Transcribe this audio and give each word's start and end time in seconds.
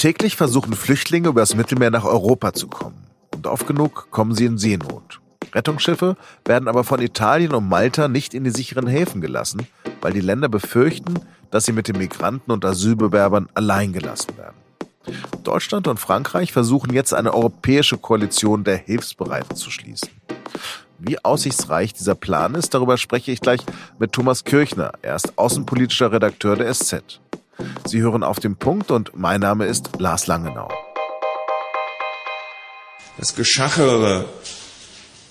Täglich 0.00 0.34
versuchen 0.34 0.72
Flüchtlinge 0.72 1.28
übers 1.28 1.54
Mittelmeer 1.54 1.90
nach 1.90 2.06
Europa 2.06 2.54
zu 2.54 2.68
kommen. 2.68 3.04
Und 3.34 3.46
oft 3.46 3.66
genug 3.66 4.10
kommen 4.10 4.34
sie 4.34 4.46
in 4.46 4.56
Seenot. 4.56 5.20
Rettungsschiffe 5.52 6.16
werden 6.46 6.68
aber 6.68 6.84
von 6.84 7.02
Italien 7.02 7.52
und 7.52 7.68
Malta 7.68 8.08
nicht 8.08 8.32
in 8.32 8.44
die 8.44 8.50
sicheren 8.50 8.86
Häfen 8.86 9.20
gelassen, 9.20 9.66
weil 10.00 10.14
die 10.14 10.22
Länder 10.22 10.48
befürchten, 10.48 11.20
dass 11.50 11.66
sie 11.66 11.72
mit 11.72 11.86
den 11.86 11.98
Migranten 11.98 12.50
und 12.50 12.64
Asylbewerbern 12.64 13.50
allein 13.52 13.92
gelassen 13.92 14.38
werden. 14.38 14.56
Deutschland 15.44 15.86
und 15.86 16.00
Frankreich 16.00 16.50
versuchen 16.50 16.94
jetzt 16.94 17.12
eine 17.12 17.34
europäische 17.34 17.98
Koalition 17.98 18.64
der 18.64 18.78
Hilfsbereiten 18.78 19.54
zu 19.54 19.70
schließen. 19.70 20.08
Wie 20.98 21.22
aussichtsreich 21.22 21.92
dieser 21.92 22.14
Plan 22.14 22.54
ist, 22.54 22.72
darüber 22.72 22.96
spreche 22.96 23.32
ich 23.32 23.42
gleich 23.42 23.60
mit 23.98 24.12
Thomas 24.12 24.44
Kirchner. 24.44 24.92
Er 25.02 25.16
ist 25.16 25.36
außenpolitischer 25.36 26.10
Redakteur 26.10 26.56
der 26.56 26.72
SZ. 26.72 27.20
Sie 27.86 28.00
hören 28.00 28.22
auf 28.22 28.40
den 28.40 28.56
Punkt 28.56 28.90
und 28.90 29.12
mein 29.14 29.40
Name 29.40 29.66
ist 29.66 29.90
Lars 29.98 30.26
Langenau. 30.26 30.68
Das 33.18 33.34
Geschachere 33.34 34.26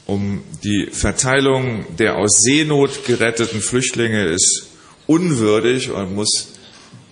um 0.05 0.43
die 0.63 0.89
Verteilung 0.91 1.85
der 1.97 2.17
aus 2.17 2.41
Seenot 2.41 3.05
geretteten 3.05 3.61
Flüchtlinge 3.61 4.25
ist 4.25 4.67
unwürdig 5.07 5.91
und 5.91 6.15
muss 6.15 6.53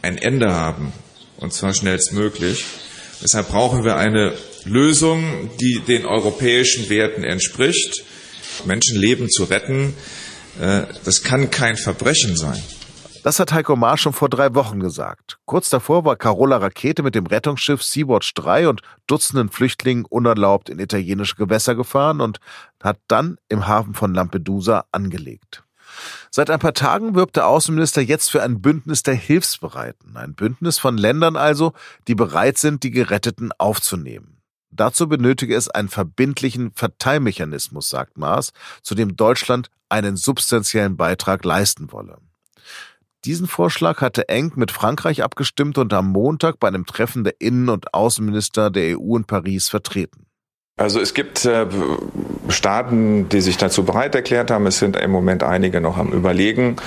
ein 0.02 0.18
Ende 0.18 0.52
haben, 0.52 0.94
und 1.38 1.54
zwar 1.54 1.74
schnellstmöglich. 1.74 2.66
Deshalb 3.24 3.50
brauchen 3.50 3.84
wir 3.84 3.98
eine 3.98 4.34
Lösung, 4.66 5.50
die 5.60 5.82
den 5.88 6.06
europäischen 6.06 6.90
Werten 6.90 7.24
entspricht. 7.24 8.04
Menschenleben 8.66 9.30
zu 9.30 9.46
retten, 9.46 9.94
äh, 10.60 10.84
das 11.06 11.24
kann 11.24 11.52
kein 11.52 11.78
Verbrechen 11.78 12.36
sein. 12.36 12.62
Das 13.28 13.42
hat 13.42 13.52
Heiko 13.52 13.76
Maas 13.76 14.00
schon 14.00 14.14
vor 14.14 14.30
drei 14.30 14.56
Wochen 14.56 14.80
gesagt. 14.80 15.38
Kurz 15.44 15.68
davor 15.68 16.06
war 16.06 16.16
Carola 16.16 16.56
Rakete 16.56 17.04
mit 17.04 17.14
dem 17.14 17.26
Rettungsschiff 17.26 17.84
Sea-Watch 17.84 18.34
3 18.36 18.70
und 18.70 18.84
Dutzenden 19.06 19.50
Flüchtlingen 19.50 20.06
unerlaubt 20.06 20.70
in 20.70 20.80
italienische 20.80 21.36
Gewässer 21.36 21.76
gefahren 21.76 22.22
und 22.22 22.40
hat 22.82 23.02
dann 23.10 23.36
im 23.50 23.68
Hafen 23.68 23.96
von 23.96 24.14
Lampedusa 24.14 24.86
angelegt. 24.94 25.66
Seit 26.32 26.50
ein 26.50 26.60
paar 26.60 26.74
Tagen 26.74 27.16
wirbt 27.16 27.36
der 27.36 27.48
Außenminister 27.48 28.00
jetzt 28.00 28.32
für 28.32 28.42
ein 28.42 28.62
Bündnis 28.62 29.04
der 29.04 29.16
Hilfsbereiten. 29.16 30.16
Ein 30.16 30.34
Bündnis 30.34 30.80
von 30.80 30.98
Ländern 30.98 31.36
also, 31.36 31.74
die 32.08 32.16
bereit 32.16 32.58
sind, 32.58 32.84
die 32.84 32.92
Geretteten 32.92 33.52
aufzunehmen. 33.58 34.38
Dazu 34.72 35.10
benötige 35.10 35.54
es 35.54 35.68
einen 35.68 35.90
verbindlichen 35.90 36.72
Verteilmechanismus, 36.72 37.90
sagt 37.90 38.18
Maas, 38.18 38.54
zu 38.84 38.96
dem 38.96 39.18
Deutschland 39.18 39.70
einen 39.90 40.16
substanziellen 40.16 40.96
Beitrag 40.96 41.44
leisten 41.44 41.92
wolle. 41.92 42.20
Diesen 43.28 43.48
Vorschlag 43.48 44.00
hatte 44.00 44.30
Eng 44.30 44.54
mit 44.56 44.72
Frankreich 44.72 45.22
abgestimmt 45.22 45.78
und 45.78 45.92
am 45.92 46.14
Montag 46.14 46.62
bei 46.62 46.70
einem 46.70 46.86
Treffen 46.86 47.26
der 47.26 47.34
Innen- 47.42 47.68
und 47.68 47.94
Außenminister 47.94 48.72
der 48.72 48.98
EU 48.98 49.18
in 49.18 49.26
Paris 49.26 49.68
vertreten. 49.68 50.28
Also 50.80 51.02
es 51.02 51.14
gibt 51.14 51.44
äh, 51.44 51.68
Staaten, 52.48 53.28
die 53.28 53.42
sich 53.42 53.58
dazu 53.58 53.84
bereit 53.84 54.16
erklärt 54.16 54.50
haben. 54.50 54.66
Es 54.66 54.80
sind 54.80 54.96
im 54.96 55.12
Moment 55.12 55.44
einige 55.44 55.82
noch 55.82 55.98
am 55.98 56.14
Überlegen. 56.14 56.78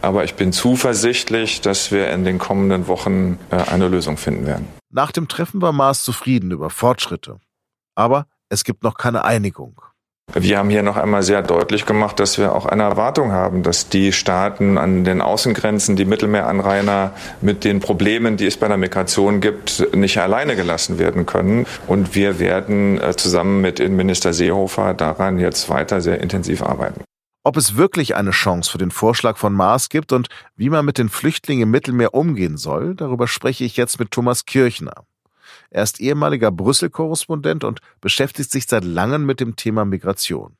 Aber 0.00 0.24
ich 0.24 0.32
bin 0.32 0.54
zuversichtlich, 0.54 1.60
dass 1.60 1.92
wir 1.92 2.10
in 2.10 2.24
den 2.24 2.38
kommenden 2.38 2.86
Wochen 2.86 3.38
äh, 3.50 3.56
eine 3.56 3.88
Lösung 3.88 4.16
finden 4.16 4.46
werden. 4.46 4.68
Nach 4.88 5.12
dem 5.12 5.28
Treffen 5.28 5.60
war 5.60 5.72
Maas 5.72 6.04
zufrieden 6.04 6.52
über 6.52 6.70
Fortschritte. 6.70 7.36
Aber 7.94 8.28
es 8.48 8.64
gibt 8.64 8.82
noch 8.82 8.94
keine 8.94 9.26
Einigung. 9.26 9.82
Wir 10.34 10.58
haben 10.58 10.70
hier 10.70 10.82
noch 10.82 10.96
einmal 10.96 11.22
sehr 11.22 11.42
deutlich 11.42 11.84
gemacht, 11.84 12.18
dass 12.18 12.38
wir 12.38 12.54
auch 12.54 12.64
eine 12.64 12.84
Erwartung 12.84 13.32
haben, 13.32 13.62
dass 13.62 13.90
die 13.90 14.12
Staaten 14.12 14.78
an 14.78 15.04
den 15.04 15.20
Außengrenzen, 15.20 15.94
die 15.94 16.06
Mittelmeeranrainer 16.06 17.12
mit 17.42 17.64
den 17.64 17.80
Problemen, 17.80 18.38
die 18.38 18.46
es 18.46 18.56
bei 18.56 18.66
der 18.66 18.78
Migration 18.78 19.42
gibt, 19.42 19.94
nicht 19.94 20.18
alleine 20.18 20.56
gelassen 20.56 20.98
werden 20.98 21.26
können. 21.26 21.66
Und 21.86 22.14
wir 22.14 22.38
werden 22.38 22.98
äh, 22.98 23.14
zusammen 23.14 23.60
mit 23.60 23.78
Innenminister 23.78 24.32
Seehofer 24.32 24.94
daran 24.94 25.38
jetzt 25.38 25.68
weiter 25.68 26.00
sehr 26.00 26.20
intensiv 26.20 26.62
arbeiten. 26.62 27.02
Ob 27.44 27.58
es 27.58 27.76
wirklich 27.76 28.14
eine 28.14 28.30
Chance 28.30 28.70
für 28.70 28.78
den 28.78 28.90
Vorschlag 28.90 29.36
von 29.36 29.52
Maas 29.52 29.90
gibt 29.90 30.12
und 30.12 30.28
wie 30.56 30.70
man 30.70 30.84
mit 30.86 30.96
den 30.96 31.10
Flüchtlingen 31.10 31.64
im 31.64 31.70
Mittelmeer 31.70 32.14
umgehen 32.14 32.56
soll, 32.56 32.94
darüber 32.94 33.28
spreche 33.28 33.64
ich 33.64 33.76
jetzt 33.76 33.98
mit 33.98 34.12
Thomas 34.12 34.46
Kirchner. 34.46 35.04
Er 35.72 35.84
ist 35.84 36.00
ehemaliger 36.00 36.50
Brüssel-Korrespondent 36.50 37.64
und 37.64 37.80
beschäftigt 38.02 38.50
sich 38.50 38.66
seit 38.68 38.84
langem 38.84 39.24
mit 39.24 39.40
dem 39.40 39.56
Thema 39.56 39.86
Migration. 39.86 40.56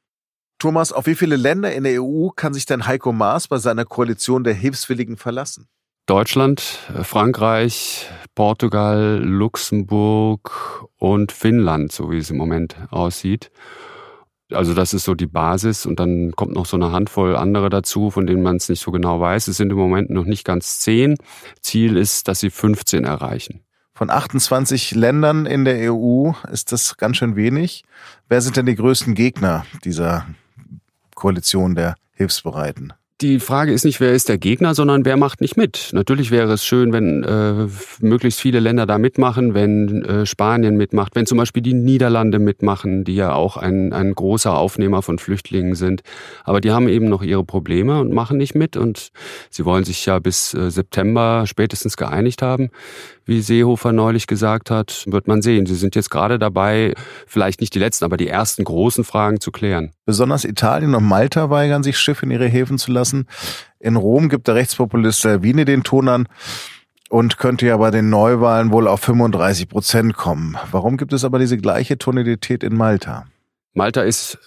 Thomas, 0.59 0.91
auf 0.91 1.06
wie 1.06 1.15
viele 1.15 1.37
Länder 1.37 1.75
in 1.75 1.84
der 1.84 2.03
EU 2.03 2.31
kann 2.31 2.55
sich 2.55 2.65
denn 2.65 2.87
Heiko 2.87 3.12
Maas 3.12 3.47
bei 3.47 3.59
seiner 3.59 3.84
Koalition 3.84 4.43
der 4.43 4.55
Hilfswilligen 4.55 5.19
verlassen? 5.19 5.69
Deutschland, 6.06 6.61
Frankreich, 7.03 8.09
Portugal, 8.34 9.21
Luxemburg 9.23 10.87
und 10.97 11.31
Finnland, 11.31 11.93
so 11.93 12.11
wie 12.11 12.17
es 12.19 12.31
im 12.31 12.39
Moment 12.39 12.77
aussieht. 12.91 13.50
Also 14.50 14.73
das 14.73 14.94
ist 14.94 15.05
so 15.05 15.15
die 15.15 15.27
Basis 15.27 15.84
und 15.84 16.00
dann 16.00 16.33
kommt 16.33 16.55
noch 16.55 16.67
so 16.67 16.79
eine 16.79 16.91
Handvoll 16.91 17.37
andere 17.37 17.69
dazu, 17.69 18.11
von 18.11 18.27
denen 18.27 18.43
man 18.43 18.56
es 18.56 18.71
nicht 18.71 18.81
so 18.81 18.91
genau 18.93 19.21
weiß. 19.21 19.49
Es 19.49 19.59
sind 19.59 19.71
im 19.71 19.79
Moment 19.79 20.09
noch 20.09 20.25
nicht 20.25 20.44
ganz 20.44 20.81
zehn. 20.81 21.17
Ziel 21.61 21.99
ist, 21.99 22.29
dass 22.29 22.41
sie 22.41 22.50
15 22.50 23.05
erreichen. 23.05 23.62
Von 24.02 24.10
28 24.10 24.96
Ländern 24.96 25.46
in 25.46 25.64
der 25.64 25.92
EU 25.92 26.32
ist 26.50 26.72
das 26.72 26.96
ganz 26.96 27.18
schön 27.18 27.36
wenig. 27.36 27.84
Wer 28.28 28.40
sind 28.40 28.56
denn 28.56 28.66
die 28.66 28.74
größten 28.74 29.14
Gegner 29.14 29.64
dieser 29.84 30.26
Koalition 31.14 31.76
der 31.76 31.94
Hilfsbereiten? 32.14 32.94
die 33.22 33.38
Frage 33.38 33.72
ist 33.72 33.84
nicht, 33.84 34.00
wer 34.00 34.12
ist 34.12 34.28
der 34.28 34.38
Gegner, 34.38 34.74
sondern 34.74 35.04
wer 35.04 35.16
macht 35.16 35.40
nicht 35.40 35.56
mit. 35.56 35.90
Natürlich 35.92 36.30
wäre 36.30 36.52
es 36.52 36.64
schön, 36.64 36.92
wenn 36.92 37.22
äh, 37.22 37.68
möglichst 38.00 38.40
viele 38.40 38.60
Länder 38.60 38.84
da 38.84 38.98
mitmachen, 38.98 39.54
wenn 39.54 40.04
äh, 40.04 40.26
Spanien 40.26 40.76
mitmacht, 40.76 41.14
wenn 41.14 41.26
zum 41.26 41.38
Beispiel 41.38 41.62
die 41.62 41.74
Niederlande 41.74 42.38
mitmachen, 42.38 43.04
die 43.04 43.14
ja 43.14 43.32
auch 43.32 43.56
ein, 43.56 43.92
ein 43.92 44.14
großer 44.14 44.56
Aufnehmer 44.56 45.02
von 45.02 45.19
Flüchtlingen 45.19 45.74
sind. 45.74 46.02
Aber 46.44 46.60
die 46.60 46.72
haben 46.72 46.88
eben 46.88 47.08
noch 47.08 47.22
ihre 47.22 47.44
Probleme 47.44 48.00
und 48.00 48.12
machen 48.12 48.38
nicht 48.38 48.54
mit. 48.54 48.76
Und 48.76 49.10
sie 49.50 49.64
wollen 49.64 49.84
sich 49.84 50.04
ja 50.04 50.19
bis 50.19 50.52
äh, 50.54 50.70
September 50.70 51.44
spätestens 51.46 51.96
geeinigt 51.96 52.42
haben. 52.42 52.70
Wie 53.25 53.41
Seehofer 53.41 53.93
neulich 53.93 54.27
gesagt 54.27 54.71
hat, 54.71 55.05
wird 55.06 55.28
man 55.28 55.43
sehen. 55.43 55.66
Sie 55.66 55.75
sind 55.75 55.94
jetzt 55.94 56.10
gerade 56.10 56.38
dabei, 56.38 56.94
vielleicht 57.27 57.60
nicht 57.60 57.75
die 57.75 57.78
letzten, 57.78 58.05
aber 58.05 58.16
die 58.16 58.28
ersten 58.28 58.65
großen 58.65 59.05
Fragen 59.05 59.41
zu 59.41 59.50
klären. 59.50 59.93
Besonders 60.05 60.44
Italien 60.44 60.94
und 60.94 61.05
Malta 61.05 61.50
weigern 61.50 61.82
sich, 61.82 61.99
Schiffe 61.99 62.27
in 62.27 62.32
ihre 62.32 62.49
Häfen 62.49 62.78
zu 62.78 62.91
lassen. 62.91 63.27
In 63.78 63.97
Rom 63.97 64.28
gibt 64.28 64.49
der 64.49 64.56
Rechtspopulist 64.56 65.21
Salvini 65.21 65.65
den 65.65 65.84
Ton 65.84 66.09
an 66.09 66.28
und 67.11 67.38
könnte 67.38 67.66
ja 67.66 67.77
bei 67.77 67.91
den 67.91 68.11
Neuwahlen 68.11 68.72
wohl 68.72 68.88
auf 68.88 69.00
35 69.00 69.69
Prozent 69.69 70.15
kommen. 70.15 70.56
Warum 70.71 70.97
gibt 70.97 71.12
es 71.12 71.25
aber 71.25 71.38
diese 71.38 71.59
gleiche 71.59 71.99
Tonalität 71.99 72.65
in 72.65 72.77
Malta? 72.77 73.27
Malta 73.75 74.03
ist 74.03 74.38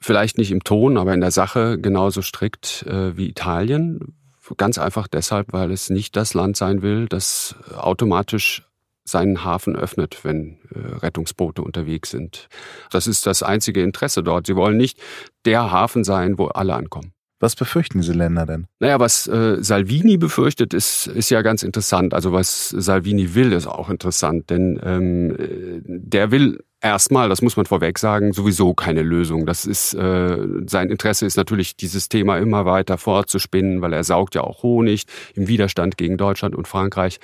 vielleicht 0.00 0.38
nicht 0.38 0.50
im 0.50 0.64
Ton, 0.64 0.96
aber 0.96 1.12
in 1.12 1.20
der 1.20 1.30
Sache 1.30 1.78
genauso 1.78 2.22
strikt 2.22 2.84
äh, 2.86 3.16
wie 3.16 3.28
Italien. 3.28 4.14
Ganz 4.56 4.78
einfach 4.78 5.08
deshalb, 5.08 5.52
weil 5.52 5.70
es 5.70 5.90
nicht 5.90 6.16
das 6.16 6.34
Land 6.34 6.56
sein 6.56 6.82
will, 6.82 7.06
das 7.06 7.54
automatisch 7.74 8.62
seinen 9.04 9.44
Hafen 9.44 9.76
öffnet, 9.76 10.20
wenn 10.22 10.58
äh, 10.74 10.96
Rettungsboote 10.96 11.62
unterwegs 11.62 12.10
sind. 12.10 12.48
Das 12.90 13.06
ist 13.06 13.26
das 13.26 13.42
einzige 13.42 13.82
Interesse 13.82 14.22
dort. 14.22 14.46
Sie 14.46 14.56
wollen 14.56 14.76
nicht 14.76 14.98
der 15.44 15.70
Hafen 15.70 16.04
sein, 16.04 16.38
wo 16.38 16.46
alle 16.46 16.74
ankommen. 16.74 17.12
Was 17.40 17.56
befürchten 17.56 18.00
diese 18.00 18.12
Länder 18.12 18.44
denn? 18.44 18.66
Naja, 18.80 19.00
was 19.00 19.26
äh, 19.26 19.56
Salvini 19.62 20.18
befürchtet, 20.18 20.74
ist, 20.74 21.06
ist 21.06 21.30
ja 21.30 21.40
ganz 21.40 21.62
interessant. 21.62 22.12
Also 22.12 22.32
was 22.32 22.68
Salvini 22.68 23.34
will, 23.34 23.52
ist 23.52 23.66
auch 23.66 23.88
interessant, 23.88 24.50
denn 24.50 24.78
ähm, 24.84 25.30
äh, 25.30 25.80
der 25.86 26.30
will 26.30 26.62
erstmal, 26.80 27.28
das 27.28 27.42
muss 27.42 27.56
man 27.56 27.66
vorweg 27.66 27.98
sagen, 27.98 28.32
sowieso 28.32 28.74
keine 28.74 29.02
Lösung. 29.02 29.46
Das 29.46 29.66
ist 29.66 29.94
äh, 29.94 30.38
sein 30.66 30.90
Interesse 30.90 31.26
ist 31.26 31.36
natürlich, 31.36 31.76
dieses 31.76 32.08
Thema 32.08 32.38
immer 32.38 32.64
weiter 32.64 32.98
fortzuspinnen, 32.98 33.82
weil 33.82 33.92
er 33.92 34.04
saugt 34.04 34.34
ja 34.34 34.42
auch 34.42 34.62
Honig 34.62 35.04
im 35.34 35.48
Widerstand 35.48 35.96
gegen 35.96 36.16
Deutschland 36.16 36.54
und 36.54 36.68
Frankreich. 36.68 37.20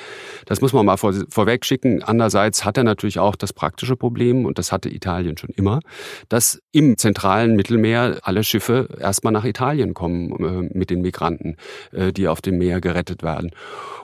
Das 0.46 0.60
muss 0.60 0.72
man 0.72 0.86
mal 0.86 0.96
vor, 0.96 1.14
vorweg 1.28 1.64
schicken. 1.64 2.02
Andererseits 2.02 2.64
hat 2.64 2.76
er 2.76 2.84
natürlich 2.84 3.18
auch 3.18 3.36
das 3.36 3.52
praktische 3.52 3.96
Problem, 3.96 4.44
und 4.44 4.58
das 4.58 4.72
hatte 4.72 4.88
Italien 4.88 5.36
schon 5.36 5.50
immer, 5.50 5.80
dass 6.28 6.60
im 6.72 6.98
zentralen 6.98 7.56
Mittelmeer 7.56 8.18
alle 8.22 8.44
Schiffe 8.44 8.88
erstmal 9.00 9.32
nach 9.32 9.44
Italien 9.44 9.94
kommen 9.94 10.70
äh, 10.72 10.76
mit 10.76 10.90
den 10.90 11.00
Migranten, 11.00 11.56
äh, 11.92 12.12
die 12.12 12.28
auf 12.28 12.40
dem 12.40 12.58
Meer 12.58 12.80
gerettet 12.80 13.22
werden. 13.22 13.50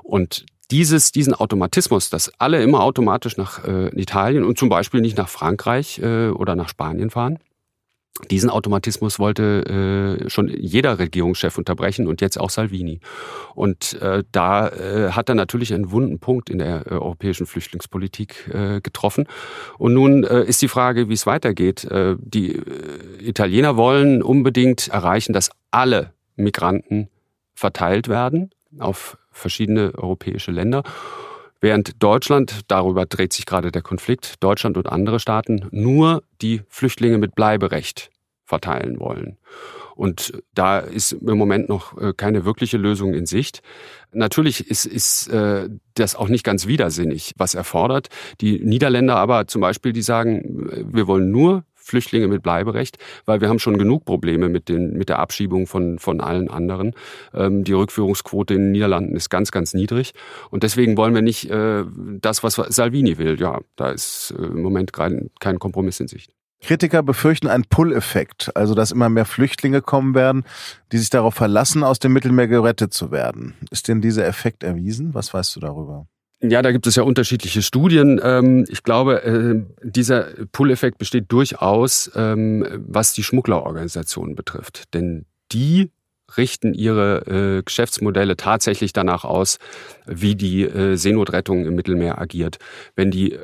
Und 0.02 0.46
dieses, 0.72 1.12
diesen 1.12 1.34
Automatismus, 1.34 2.10
dass 2.10 2.32
alle 2.38 2.62
immer 2.62 2.82
automatisch 2.82 3.36
nach 3.36 3.64
äh, 3.64 3.88
Italien 4.00 4.44
und 4.44 4.58
zum 4.58 4.70
Beispiel 4.70 5.02
nicht 5.02 5.18
nach 5.18 5.28
Frankreich 5.28 5.98
äh, 5.98 6.30
oder 6.30 6.56
nach 6.56 6.70
Spanien 6.70 7.10
fahren, 7.10 7.38
diesen 8.30 8.50
Automatismus 8.50 9.18
wollte 9.18 10.18
äh, 10.24 10.30
schon 10.30 10.48
jeder 10.48 10.98
Regierungschef 10.98 11.56
unterbrechen 11.56 12.06
und 12.06 12.20
jetzt 12.20 12.38
auch 12.38 12.50
Salvini. 12.50 13.00
Und 13.54 13.94
äh, 14.00 14.22
da 14.32 14.68
äh, 14.68 15.12
hat 15.12 15.28
er 15.28 15.34
natürlich 15.34 15.72
einen 15.72 15.90
wunden 15.90 16.18
Punkt 16.18 16.50
in 16.50 16.58
der 16.58 16.86
äh, 16.86 16.90
europäischen 16.90 17.46
Flüchtlingspolitik 17.46 18.48
äh, 18.52 18.80
getroffen. 18.80 19.26
Und 19.78 19.94
nun 19.94 20.24
äh, 20.24 20.44
ist 20.44 20.60
die 20.62 20.68
Frage, 20.68 21.08
wie 21.08 21.14
es 21.14 21.26
weitergeht. 21.26 21.86
Die 22.18 22.60
Italiener 23.20 23.76
wollen 23.76 24.22
unbedingt 24.22 24.88
erreichen, 24.88 25.32
dass 25.32 25.50
alle 25.70 26.12
Migranten 26.36 27.08
verteilt 27.54 28.08
werden 28.08 28.50
auf 28.78 29.16
verschiedene 29.32 29.92
europäische 29.94 30.52
Länder. 30.52 30.82
Während 31.60 32.02
Deutschland, 32.02 32.62
darüber 32.68 33.06
dreht 33.06 33.32
sich 33.32 33.46
gerade 33.46 33.70
der 33.70 33.82
Konflikt, 33.82 34.42
Deutschland 34.42 34.76
und 34.76 34.88
andere 34.88 35.20
Staaten 35.20 35.68
nur 35.70 36.24
die 36.40 36.62
Flüchtlinge 36.68 37.18
mit 37.18 37.34
Bleiberecht 37.34 38.10
verteilen 38.44 38.98
wollen. 38.98 39.38
Und 39.94 40.32
da 40.54 40.78
ist 40.78 41.12
im 41.12 41.38
Moment 41.38 41.68
noch 41.68 41.96
äh, 42.00 42.12
keine 42.16 42.44
wirkliche 42.44 42.78
Lösung 42.78 43.14
in 43.14 43.26
Sicht. 43.26 43.62
Natürlich 44.12 44.68
ist, 44.68 44.86
ist 44.86 45.28
äh, 45.28 45.68
das 45.94 46.16
auch 46.16 46.28
nicht 46.28 46.44
ganz 46.44 46.66
widersinnig, 46.66 47.34
was 47.36 47.54
er 47.54 47.64
fordert. 47.64 48.08
Die 48.40 48.58
Niederländer 48.64 49.16
aber 49.16 49.46
zum 49.46 49.60
Beispiel, 49.60 49.92
die 49.92 50.02
sagen, 50.02 50.86
wir 50.92 51.06
wollen 51.06 51.30
nur 51.30 51.64
Flüchtlinge 51.82 52.28
mit 52.28 52.42
Bleiberecht, 52.42 52.98
weil 53.24 53.40
wir 53.40 53.48
haben 53.48 53.58
schon 53.58 53.78
genug 53.78 54.04
Probleme 54.04 54.48
mit, 54.48 54.68
den, 54.68 54.96
mit 54.96 55.08
der 55.08 55.18
Abschiebung 55.18 55.66
von, 55.66 55.98
von 55.98 56.20
allen 56.20 56.50
anderen. 56.50 56.94
Ähm, 57.34 57.64
die 57.64 57.72
Rückführungsquote 57.72 58.54
in 58.54 58.60
den 58.60 58.72
Niederlanden 58.72 59.16
ist 59.16 59.28
ganz, 59.30 59.50
ganz 59.50 59.74
niedrig. 59.74 60.12
Und 60.50 60.62
deswegen 60.62 60.96
wollen 60.96 61.14
wir 61.14 61.22
nicht 61.22 61.50
äh, 61.50 61.84
das, 62.20 62.42
was 62.42 62.54
Salvini 62.54 63.18
will. 63.18 63.40
Ja, 63.40 63.60
da 63.76 63.90
ist 63.90 64.34
äh, 64.38 64.42
im 64.42 64.62
Moment 64.62 64.92
kein, 64.92 65.30
kein 65.40 65.58
Kompromiss 65.58 66.00
in 66.00 66.08
Sicht. 66.08 66.32
Kritiker 66.62 67.02
befürchten 67.02 67.48
einen 67.48 67.64
Pull-Effekt, 67.64 68.56
also 68.56 68.74
dass 68.74 68.92
immer 68.92 69.08
mehr 69.08 69.24
Flüchtlinge 69.24 69.82
kommen 69.82 70.14
werden, 70.14 70.44
die 70.92 70.98
sich 70.98 71.10
darauf 71.10 71.34
verlassen, 71.34 71.82
aus 71.82 71.98
dem 71.98 72.12
Mittelmeer 72.12 72.46
gerettet 72.46 72.94
zu 72.94 73.10
werden. 73.10 73.54
Ist 73.70 73.88
denn 73.88 74.00
dieser 74.00 74.26
Effekt 74.26 74.62
erwiesen? 74.62 75.12
Was 75.12 75.34
weißt 75.34 75.56
du 75.56 75.60
darüber? 75.60 76.06
Ja, 76.42 76.60
da 76.60 76.72
gibt 76.72 76.88
es 76.88 76.96
ja 76.96 77.04
unterschiedliche 77.04 77.62
Studien. 77.62 78.20
Ähm, 78.22 78.64
ich 78.68 78.82
glaube, 78.82 79.22
äh, 79.22 79.62
dieser 79.82 80.26
Pull-Effekt 80.50 80.98
besteht 80.98 81.30
durchaus, 81.30 82.10
ähm, 82.16 82.66
was 82.84 83.12
die 83.12 83.22
Schmugglerorganisationen 83.22 84.34
betrifft. 84.34 84.92
Denn 84.92 85.24
die 85.52 85.92
richten 86.36 86.74
ihre 86.74 87.58
äh, 87.58 87.62
Geschäftsmodelle 87.62 88.36
tatsächlich 88.36 88.92
danach 88.92 89.24
aus, 89.24 89.58
wie 90.06 90.34
die 90.34 90.62
äh, 90.62 90.96
Seenotrettung 90.96 91.64
im 91.64 91.74
Mittelmeer 91.74 92.20
agiert. 92.20 92.58
Wenn 92.96 93.10
die 93.10 93.32
äh, 93.32 93.38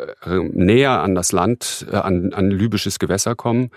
näher 0.52 1.02
an 1.02 1.14
das 1.14 1.32
Land, 1.32 1.87
äh, 1.90 1.96
an, 1.96 2.32
an 2.32 2.50
libysches 2.50 2.99
Gewässer 2.99 3.35
kommen, 3.35 3.70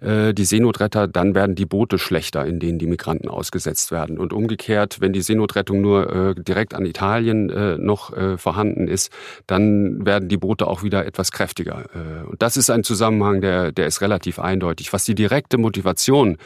äh, 0.00 0.34
die 0.34 0.44
Seenotretter, 0.44 1.08
dann 1.08 1.34
werden 1.34 1.54
die 1.54 1.66
Boote 1.66 1.98
schlechter, 1.98 2.44
in 2.44 2.58
denen 2.60 2.78
die 2.78 2.86
Migranten 2.86 3.28
ausgesetzt 3.28 3.90
werden. 3.90 4.18
Und 4.18 4.32
umgekehrt, 4.32 5.00
wenn 5.00 5.12
die 5.12 5.22
Seenotrettung 5.22 5.80
nur 5.80 6.10
äh, 6.10 6.34
direkt 6.34 6.74
an 6.74 6.86
Italien 6.86 7.50
äh, 7.50 7.78
noch 7.78 8.12
äh, 8.16 8.36
vorhanden 8.36 8.88
ist, 8.88 9.12
dann 9.46 10.04
werden 10.04 10.28
die 10.28 10.36
Boote 10.36 10.66
auch 10.66 10.82
wieder 10.82 11.06
etwas 11.06 11.32
kräftiger. 11.32 11.84
Äh, 11.94 12.28
und 12.28 12.42
das 12.42 12.56
ist 12.56 12.70
ein 12.70 12.84
Zusammenhang, 12.84 13.40
der, 13.40 13.72
der 13.72 13.86
ist 13.86 14.00
relativ 14.00 14.38
eindeutig. 14.38 14.92
Was 14.92 15.04
die 15.04 15.14
direkte 15.14 15.58
Motivation 15.58 16.36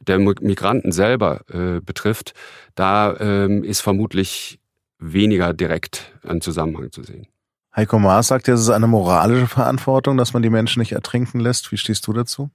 der 0.00 0.18
Migranten 0.18 0.92
selber 0.92 1.42
äh, 1.48 1.80
betrifft, 1.80 2.34
da 2.74 3.16
ähm, 3.20 3.62
ist 3.62 3.80
vermutlich 3.80 4.58
weniger 4.98 5.52
direkt 5.52 6.12
ein 6.26 6.40
Zusammenhang 6.40 6.90
zu 6.92 7.02
sehen. 7.02 7.26
Heiko 7.74 7.98
Maas 7.98 8.28
sagt 8.28 8.48
ja, 8.48 8.54
es 8.54 8.62
ist 8.62 8.70
eine 8.70 8.88
moralische 8.88 9.46
Verantwortung, 9.46 10.16
dass 10.16 10.32
man 10.32 10.42
die 10.42 10.50
Menschen 10.50 10.80
nicht 10.80 10.92
ertrinken 10.92 11.38
lässt. 11.38 11.70
Wie 11.70 11.76
stehst 11.76 12.06
du 12.06 12.12
dazu? 12.12 12.50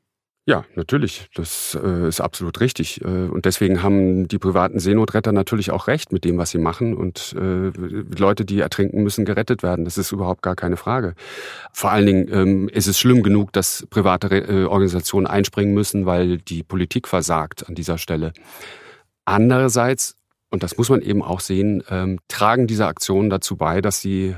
Ja, 0.47 0.63
natürlich. 0.75 1.27
Das 1.33 1.75
äh, 1.83 2.07
ist 2.07 2.21
absolut 2.21 2.59
richtig. 2.59 3.01
Äh, 3.01 3.07
und 3.07 3.45
deswegen 3.45 3.81
haben 3.81 4.27
die 4.27 4.37
privaten 4.37 4.77
Seenotretter 4.77 5.31
natürlich 5.31 5.71
auch 5.71 5.87
recht 5.87 6.11
mit 6.11 6.23
dem, 6.23 6.37
was 6.37 6.51
sie 6.51 6.59
machen. 6.59 6.95
Und 6.95 7.35
äh, 7.35 7.71
Leute, 8.15 8.45
die 8.45 8.59
ertrinken, 8.59 9.01
müssen 9.01 9.25
gerettet 9.25 9.63
werden. 9.63 9.85
Das 9.85 9.97
ist 9.97 10.11
überhaupt 10.11 10.43
gar 10.43 10.55
keine 10.55 10.77
Frage. 10.77 11.15
Vor 11.73 11.89
allen 11.89 12.05
Dingen 12.05 12.27
ähm, 12.31 12.69
ist 12.69 12.85
es 12.85 12.99
schlimm 12.99 13.23
genug, 13.23 13.53
dass 13.53 13.87
private 13.89 14.27
äh, 14.27 14.65
Organisationen 14.65 15.25
einspringen 15.25 15.73
müssen, 15.73 16.05
weil 16.05 16.37
die 16.37 16.61
Politik 16.61 17.07
versagt 17.07 17.67
an 17.67 17.73
dieser 17.73 17.97
Stelle. 17.97 18.31
Andererseits, 19.25 20.15
und 20.51 20.61
das 20.61 20.77
muss 20.77 20.89
man 20.89 21.01
eben 21.01 21.23
auch 21.23 21.39
sehen, 21.39 21.83
ähm, 21.89 22.19
tragen 22.27 22.67
diese 22.67 22.85
Aktionen 22.85 23.31
dazu 23.31 23.57
bei, 23.57 23.81
dass 23.81 23.99
die 23.99 24.35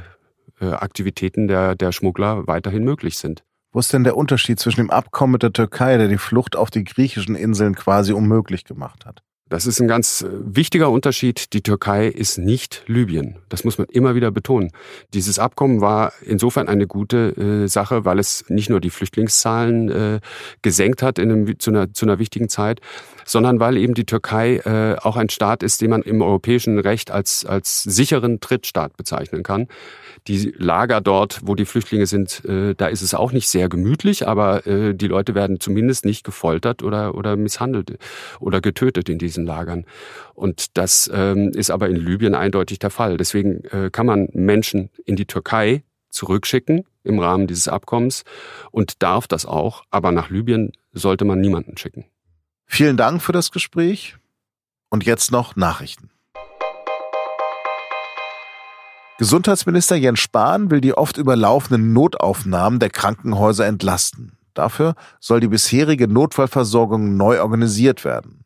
äh, 0.62 0.68
Aktivitäten 0.68 1.50
der, 1.50 1.76
der 1.76 1.92
Schmuggler 1.92 2.48
weiterhin 2.48 2.86
möglich 2.86 3.18
sind. 3.18 3.44
Wo 3.72 3.80
ist 3.80 3.92
denn 3.94 4.04
der 4.04 4.18
Unterschied 4.18 4.60
zwischen 4.60 4.82
dem 4.82 4.92
Abkommen 4.92 5.34
mit 5.34 5.44
der 5.44 5.54
Türkei, 5.54 5.98
der 5.98 6.08
die 6.08 6.18
Flucht 6.18 6.56
auf 6.56 6.72
die 6.72 6.84
griechischen 6.84 7.36
Inseln 7.36 7.76
quasi 7.76 8.14
unmöglich 8.14 8.64
gemacht 8.64 9.06
hat? 9.06 9.24
Das 9.50 9.66
ist 9.66 9.80
ein 9.80 9.88
ganz 9.88 10.22
äh, 10.24 10.28
wichtiger 10.30 10.90
Unterschied. 10.90 11.54
Die 11.54 11.62
Türkei 11.62 12.08
ist 12.08 12.38
nicht 12.38 12.84
Libyen. 12.88 13.38
Das 13.48 13.64
muss 13.64 13.78
man 13.78 13.88
immer 13.88 14.14
wieder 14.14 14.30
betonen. 14.32 14.72
Dieses 15.14 15.40
Abkommen 15.40 15.80
war 15.80 16.12
insofern 16.26 16.68
eine 16.68 16.86
gute 16.86 17.64
äh, 17.66 17.68
Sache, 17.68 18.04
weil 18.04 18.20
es 18.20 18.46
nicht 18.50 18.70
nur 18.70 18.82
die 18.82 18.90
Flüchtlingszahlen 18.90 19.90
äh, 19.90 20.20
gesenkt 20.62 21.02
hat 21.02 21.18
in 21.18 21.32
einem, 21.32 21.60
zu, 21.60 21.72
einer, 21.72 21.94
zu 21.94 22.06
einer 22.06 22.20
wichtigen 22.20 22.50
Zeit, 22.50 22.82
sondern 23.26 23.60
weil 23.60 23.78
eben 23.78 23.94
die 23.94 24.06
Türkei 24.06 24.58
äh, 24.58 24.98
auch 25.00 25.16
ein 25.18 25.30
Staat 25.30 25.64
ist, 25.64 25.82
den 25.82 25.92
man 25.92 26.02
im 26.02 26.22
europäischen 26.22 26.80
Recht 26.80 27.12
als, 27.12 27.46
als 27.46 27.84
sicheren 27.84 28.40
Drittstaat 28.40 28.98
bezeichnen 28.98 29.44
kann. 29.44 29.68
Die 30.28 30.54
Lager 30.58 31.00
dort, 31.00 31.40
wo 31.44 31.56
die 31.56 31.66
Flüchtlinge 31.66 32.06
sind, 32.06 32.44
äh, 32.46 32.74
da 32.76 32.88
ist 32.88 33.02
es 33.02 33.14
auch 33.14 33.32
nicht 33.32 33.48
sehr 33.48 33.70
gemütlich, 33.70 34.28
aber 34.28 34.68
äh, 34.68 34.94
die 34.94 35.08
Leute 35.08 35.36
werden 35.36 35.60
zumindest 35.60 36.06
nicht 36.06 36.24
gefoltert 36.24 36.84
oder, 36.84 37.16
oder 37.16 37.38
misshandelt 37.38 37.98
oder 38.40 38.60
getötet 38.60 39.08
in 39.08 39.20
diesen 39.20 39.37
Lagern. 39.46 39.86
Und 40.34 40.78
das 40.78 41.10
ähm, 41.14 41.50
ist 41.50 41.70
aber 41.70 41.90
in 41.90 41.96
Libyen 41.96 42.36
eindeutig 42.36 42.80
der 42.80 42.90
Fall. 42.90 43.18
Deswegen 43.18 43.64
äh, 43.66 43.90
kann 43.92 44.06
man 44.06 44.30
Menschen 44.34 44.90
in 45.06 45.16
die 45.16 45.26
Türkei 45.26 45.84
zurückschicken 46.10 46.86
im 47.04 47.20
Rahmen 47.20 47.48
dieses 47.48 47.68
Abkommens 47.68 48.24
und 48.72 49.02
darf 49.04 49.28
das 49.28 49.46
auch, 49.46 49.84
aber 49.92 50.12
nach 50.12 50.30
Libyen 50.30 50.72
sollte 50.92 51.26
man 51.26 51.40
niemanden 51.40 51.78
schicken. 51.78 52.06
Vielen 52.66 52.98
Dank 52.98 53.22
für 53.22 53.32
das 53.32 53.52
Gespräch 53.52 54.18
und 54.90 55.06
jetzt 55.06 55.32
noch 55.32 55.56
Nachrichten. 55.56 56.10
Gesundheitsminister 59.18 59.96
Jens 59.96 60.20
Spahn 60.20 60.70
will 60.70 60.80
die 60.80 60.94
oft 60.94 61.18
überlaufenden 61.18 61.92
Notaufnahmen 61.92 62.80
der 62.80 62.92
Krankenhäuser 62.92 63.66
entlasten. 63.66 64.38
Dafür 64.54 64.96
soll 65.20 65.40
die 65.40 65.48
bisherige 65.48 66.08
Notfallversorgung 66.08 67.18
neu 67.18 67.42
organisiert 67.42 68.06
werden. 68.06 68.44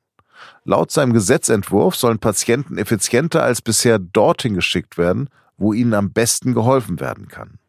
Laut 0.63 0.91
seinem 0.91 1.13
Gesetzentwurf 1.13 1.95
sollen 1.95 2.19
Patienten 2.19 2.77
effizienter 2.77 3.43
als 3.43 3.61
bisher 3.61 3.99
dorthin 3.99 4.53
geschickt 4.53 4.97
werden, 4.97 5.29
wo 5.57 5.73
ihnen 5.73 5.93
am 5.93 6.11
besten 6.11 6.53
geholfen 6.53 6.99
werden 6.99 7.27
kann. 7.27 7.59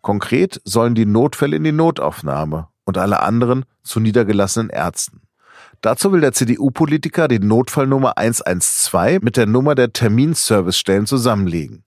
Konkret 0.00 0.60
sollen 0.64 0.94
die 0.94 1.06
Notfälle 1.06 1.56
in 1.56 1.64
die 1.64 1.72
Notaufnahme 1.72 2.68
und 2.84 2.98
alle 2.98 3.20
anderen 3.20 3.64
zu 3.82 4.00
niedergelassenen 4.00 4.70
Ärzten. 4.70 5.22
Dazu 5.80 6.12
will 6.12 6.20
der 6.20 6.32
CDU-Politiker 6.32 7.28
die 7.28 7.38
Notfallnummer 7.38 8.16
112 8.16 9.22
mit 9.22 9.36
der 9.36 9.46
Nummer 9.46 9.74
der 9.74 9.92
Terminservicestellen 9.92 11.06
zusammenlegen. 11.06 11.84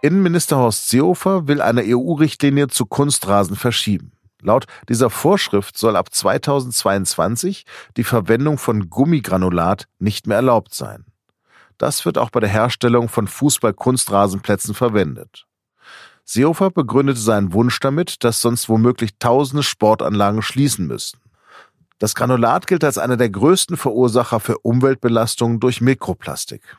Innenminister 0.00 0.56
Horst 0.56 0.88
Seehofer 0.88 1.48
will 1.48 1.60
eine 1.60 1.82
EU-Richtlinie 1.84 2.68
zu 2.68 2.86
Kunstrasen 2.86 3.56
verschieben. 3.56 4.12
Laut 4.40 4.66
dieser 4.88 5.10
Vorschrift 5.10 5.76
soll 5.76 5.96
ab 5.96 6.14
2022 6.14 7.64
die 7.96 8.04
Verwendung 8.04 8.58
von 8.58 8.88
Gummigranulat 8.88 9.88
nicht 9.98 10.26
mehr 10.26 10.36
erlaubt 10.36 10.74
sein. 10.74 11.04
Das 11.76 12.04
wird 12.04 12.18
auch 12.18 12.30
bei 12.30 12.40
der 12.40 12.48
Herstellung 12.48 13.08
von 13.08 13.26
Fußball-Kunstrasenplätzen 13.28 14.74
verwendet. 14.74 15.46
Seehofer 16.24 16.70
begründete 16.70 17.20
seinen 17.20 17.52
Wunsch 17.52 17.80
damit, 17.80 18.22
dass 18.22 18.42
sonst 18.42 18.68
womöglich 18.68 19.18
tausende 19.18 19.62
Sportanlagen 19.62 20.42
schließen 20.42 20.86
müssten. 20.86 21.20
Das 21.98 22.14
Granulat 22.14 22.66
gilt 22.66 22.84
als 22.84 22.98
einer 22.98 23.16
der 23.16 23.30
größten 23.30 23.76
Verursacher 23.76 24.38
für 24.38 24.58
Umweltbelastungen 24.58 25.58
durch 25.58 25.80
Mikroplastik. 25.80 26.76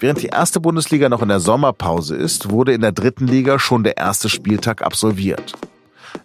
Während 0.00 0.22
die 0.22 0.28
erste 0.28 0.60
Bundesliga 0.60 1.08
noch 1.08 1.22
in 1.22 1.28
der 1.28 1.40
Sommerpause 1.40 2.14
ist, 2.14 2.50
wurde 2.50 2.72
in 2.72 2.82
der 2.82 2.92
dritten 2.92 3.26
Liga 3.26 3.58
schon 3.58 3.82
der 3.82 3.96
erste 3.96 4.28
Spieltag 4.28 4.82
absolviert. 4.82 5.54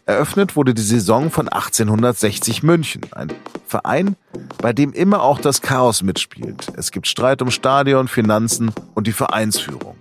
Eröffnet 0.06 0.56
wurde 0.56 0.76
die 0.76 0.82
Saison 0.82 1.32
von 1.32 1.48
1860 1.48 2.62
München, 2.62 3.02
ein 3.12 3.32
Verein, 3.66 4.16
bei 4.60 4.74
dem 4.74 4.94
immer 4.94 5.24
auch 5.24 5.40
das 5.40 5.62
Chaos 5.62 6.04
mitspielt. 6.04 6.68
Es 6.78 6.92
gibt 6.92 7.08
Streit 7.08 7.42
um 7.42 7.50
Stadion, 7.50 8.08
Finanzen 8.08 8.72
und 8.94 9.08
die 9.08 9.14
Vereinsführung. 9.14 9.96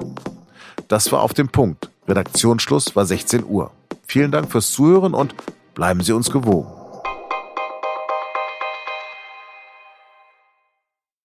Das 0.88 1.12
war 1.12 1.22
auf 1.22 1.34
dem 1.34 1.48
Punkt. 1.48 1.90
Redaktionsschluss 2.10 2.94
war 2.96 3.06
16 3.06 3.44
Uhr. 3.44 3.70
Vielen 4.06 4.32
Dank 4.32 4.50
fürs 4.50 4.72
Zuhören 4.72 5.14
und 5.14 5.34
bleiben 5.74 6.02
Sie 6.02 6.12
uns 6.12 6.30
gewogen. 6.30 6.79